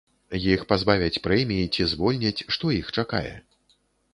[0.53, 3.35] Іх пазбавяць прэміі ці звольняць, што іх чакае?